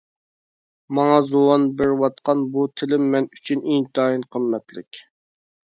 ماڭا 0.99 1.19
زۇۋان 1.31 1.67
بېرىۋاتقان 1.83 2.43
بۇ 2.57 2.65
تىلىم 2.81 3.07
مەن 3.17 3.29
ئۈچۈن 3.37 3.63
ئىنتايىن 3.77 4.27
قىممەتلىك. 4.35 5.07